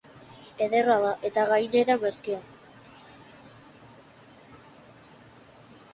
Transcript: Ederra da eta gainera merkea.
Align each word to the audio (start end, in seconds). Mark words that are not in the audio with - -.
Ederra 0.65 0.95
da 1.03 1.11
eta 1.29 1.43
gainera 1.51 1.97
merkea. 2.05 2.39